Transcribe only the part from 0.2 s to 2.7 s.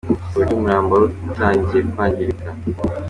Ku buryo umurambo wari utangiye kwangirika.